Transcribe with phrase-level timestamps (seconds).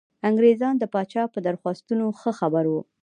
[0.29, 2.81] انګرېزان د پاچا په درخواستونو ښه خبر وو.